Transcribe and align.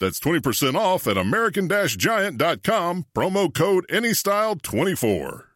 That's 0.00 0.20
20% 0.20 0.74
off 0.74 1.06
at 1.06 1.18
American-Giant.com, 1.18 3.06
promo 3.14 3.54
code 3.54 3.86
ANYSTYLE24. 3.88 5.47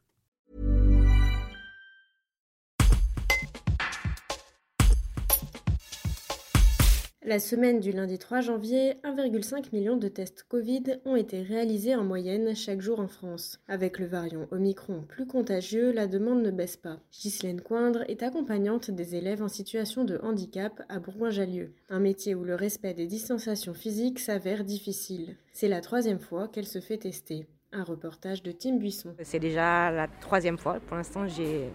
La 7.24 7.38
semaine 7.38 7.78
du 7.78 7.92
lundi 7.92 8.18
3 8.18 8.40
janvier, 8.40 8.94
1,5 9.04 9.66
million 9.72 9.96
de 9.96 10.08
tests 10.08 10.44
Covid 10.48 10.82
ont 11.04 11.14
été 11.14 11.40
réalisés 11.40 11.94
en 11.94 12.02
moyenne 12.02 12.56
chaque 12.56 12.80
jour 12.80 12.98
en 12.98 13.06
France. 13.06 13.60
Avec 13.68 14.00
le 14.00 14.06
variant 14.06 14.48
Omicron 14.50 15.04
plus 15.08 15.24
contagieux, 15.24 15.92
la 15.92 16.08
demande 16.08 16.42
ne 16.42 16.50
baisse 16.50 16.76
pas. 16.76 16.98
Ghislaine 17.12 17.60
Coindre 17.60 18.02
est 18.08 18.24
accompagnante 18.24 18.90
des 18.90 19.14
élèves 19.14 19.40
en 19.40 19.46
situation 19.46 20.04
de 20.04 20.18
handicap 20.24 20.82
à 20.88 20.98
Bourgoin-Jallieu, 20.98 21.72
un 21.90 22.00
métier 22.00 22.34
où 22.34 22.42
le 22.42 22.56
respect 22.56 22.92
des 22.92 23.06
distanciations 23.06 23.72
physiques 23.72 24.18
s'avère 24.18 24.64
difficile. 24.64 25.36
C'est 25.52 25.68
la 25.68 25.80
troisième 25.80 26.18
fois 26.18 26.48
qu'elle 26.48 26.66
se 26.66 26.80
fait 26.80 26.98
tester. 26.98 27.46
Un 27.70 27.84
reportage 27.84 28.42
de 28.42 28.50
Tim 28.50 28.78
Buisson. 28.78 29.14
C'est 29.22 29.38
déjà 29.38 29.92
la 29.92 30.08
troisième 30.08 30.58
fois. 30.58 30.80
Pour 30.88 30.96
l'instant, 30.96 31.28
j'ai 31.28 31.70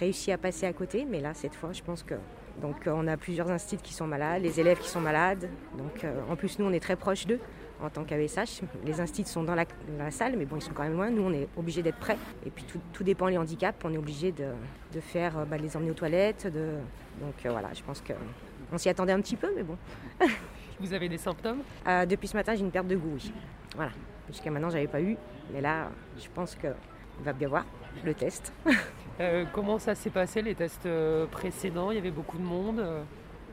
réussi 0.00 0.32
à 0.32 0.38
passer 0.38 0.64
à 0.64 0.72
côté, 0.72 1.04
mais 1.04 1.20
là, 1.20 1.34
cette 1.34 1.54
fois, 1.54 1.72
je 1.74 1.82
pense 1.82 2.02
que 2.02 2.14
donc 2.60 2.86
euh, 2.86 2.92
on 2.94 3.06
a 3.06 3.16
plusieurs 3.16 3.50
instituts 3.50 3.82
qui 3.82 3.94
sont 3.94 4.06
malades, 4.06 4.42
les 4.42 4.60
élèves 4.60 4.78
qui 4.78 4.88
sont 4.88 5.00
malades. 5.00 5.48
Donc 5.76 6.04
euh, 6.04 6.20
en 6.30 6.36
plus 6.36 6.58
nous 6.58 6.66
on 6.66 6.72
est 6.72 6.80
très 6.80 6.96
proches 6.96 7.26
d'eux 7.26 7.40
en 7.82 7.90
tant 7.90 8.04
qu'AVSH. 8.04 8.62
Les 8.84 9.00
instituts 9.00 9.30
sont 9.30 9.42
dans 9.42 9.54
la, 9.54 9.64
salle, 10.10 10.36
mais 10.36 10.44
bon 10.44 10.56
ils 10.56 10.62
sont 10.62 10.72
quand 10.72 10.82
même 10.82 10.94
loin. 10.94 11.10
Nous 11.10 11.22
on 11.22 11.32
est 11.32 11.48
obligés 11.56 11.82
d'être 11.82 11.98
prêts. 11.98 12.18
Et 12.46 12.50
puis 12.50 12.64
tout, 12.92 13.04
dépend 13.04 13.28
des 13.28 13.38
handicaps. 13.38 13.78
On 13.84 13.92
est 13.92 13.98
obligé 13.98 14.32
de, 14.32 15.00
faire 15.00 15.38
euh, 15.38 15.44
bah, 15.44 15.56
les 15.56 15.76
emmener 15.76 15.90
aux 15.90 15.94
toilettes. 15.94 16.46
Donc 17.20 17.34
voilà, 17.44 17.72
je 17.74 17.82
pense 17.82 18.02
qu'on 18.02 18.78
s'y 18.78 18.88
attendait 18.88 19.12
un 19.12 19.20
petit 19.20 19.36
peu, 19.36 19.52
mais 19.54 19.62
bon. 19.62 19.76
Vous 20.80 20.92
avez 20.92 21.08
des 21.08 21.18
symptômes? 21.18 21.62
Depuis 22.08 22.26
ce 22.26 22.36
matin 22.36 22.54
j'ai 22.54 22.62
une 22.62 22.70
perte 22.70 22.88
de 22.88 22.96
goût, 22.96 23.12
oui. 23.14 23.32
Voilà. 23.76 23.92
Jusqu'à 24.28 24.50
maintenant 24.50 24.70
j'avais 24.70 24.88
pas 24.88 25.00
eu, 25.00 25.16
mais 25.52 25.60
là 25.60 25.90
je 26.18 26.28
pense 26.34 26.56
qu'il 27.16 27.24
va 27.24 27.32
bien 27.32 27.48
voir 27.48 27.64
le 28.04 28.14
test. 28.14 28.52
Euh, 29.20 29.44
comment 29.52 29.78
ça 29.78 29.94
s'est 29.94 30.08
passé 30.08 30.40
les 30.40 30.54
tests 30.54 30.86
euh, 30.86 31.26
précédents? 31.26 31.90
Il 31.90 31.96
y 31.96 31.98
avait 31.98 32.10
beaucoup 32.10 32.38
de 32.38 32.42
monde 32.42 32.80
euh 32.80 33.02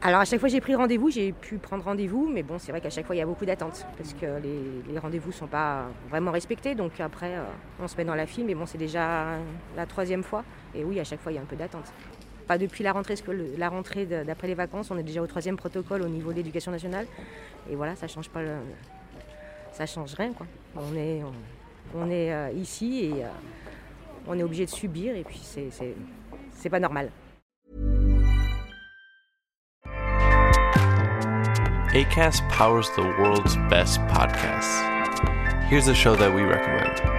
alors 0.02 0.22
à 0.22 0.26
chaque 0.26 0.40
fois 0.40 0.48
j'ai 0.48 0.62
pris 0.62 0.74
rendez-vous, 0.76 1.10
j'ai 1.10 1.34
pu 1.34 1.58
prendre 1.58 1.84
rendez-vous, 1.84 2.30
mais 2.30 2.42
bon 2.42 2.58
c'est 2.58 2.72
vrai 2.72 2.80
qu'à 2.80 2.90
chaque 2.90 3.06
fois 3.06 3.16
il 3.16 3.20
y 3.20 3.22
a 3.22 3.26
beaucoup 3.26 3.46
d'attentes 3.46 3.86
parce 3.98 4.14
que 4.14 4.26
les, 4.42 4.98
rendez-vous 4.98 5.28
ne 5.28 5.34
sont 5.34 5.48
pas 5.48 5.88
vraiment 6.10 6.32
respectés. 6.32 6.74
Donc 6.74 7.02
après 7.02 7.34
on 7.82 7.88
se 7.90 7.98
met 7.98 8.06
dans 8.06 8.16
la 8.16 8.26
file, 8.26 8.46
mais 8.46 8.56
bon 8.56 8.66
c'est 8.66 8.78
déjà 8.78 9.26
la 9.76 9.86
troisième 9.86 10.24
fois. 10.24 10.46
Et 10.74 10.86
oui 10.86 11.02
à 11.02 11.04
chaque 11.04 11.20
fois 11.20 11.34
il 11.34 11.36
y 11.36 11.38
a 11.38 11.42
un 11.42 11.46
peu 11.46 11.58
d'attente. 11.58 11.92
Pas 12.48 12.58
depuis 12.58 12.82
la 12.82 12.94
rentrée, 12.94 13.16
la 13.58 13.68
rentrée 13.68 14.06
d'après 14.06 14.48
les 14.48 14.54
vacances, 14.54 14.90
on 14.90 14.98
est 14.98 15.04
déjà 15.04 15.22
au 15.22 15.28
troisième 15.28 15.58
protocole 15.58 16.02
au 16.04 16.08
niveau 16.08 16.32
de 16.32 16.38
l'éducation 16.38 16.72
nationale. 16.72 17.06
Et 17.70 17.76
voilà, 17.76 17.98
ça 17.98 18.08
change 18.08 18.30
pas, 18.30 18.40
ça 19.74 19.86
change 19.86 20.14
rien 20.14 20.32
quoi. 20.32 20.48
On 20.78 20.96
est, 20.96 21.22
on, 21.24 21.34
est 22.10 22.54
ici 22.56 23.06
et 23.06 23.24
on 24.28 24.38
est 24.38 24.44
obligé 24.44 24.66
de 24.66 24.70
subir 24.70 25.16
et 25.16 25.24
puis 25.24 25.42
c'est 25.44 26.70
pas 26.70 26.80
normal. 26.80 27.12
ACAST 31.94 32.48
powers 32.50 32.88
the 32.96 33.02
world's 33.20 33.56
best 33.68 34.00
podcasts. 34.08 34.84
Here's 35.70 35.88
a 35.88 35.96
show 35.96 36.16
that 36.16 36.32
we 36.32 36.44
recommend. 36.44 37.19